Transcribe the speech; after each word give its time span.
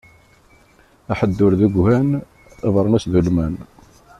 Aḥeddur 1.11 1.53
d 1.59 1.61
uggan, 1.67 2.09
abeṛnus 2.67 3.05
d 3.11 3.13
ulman. 3.19 3.55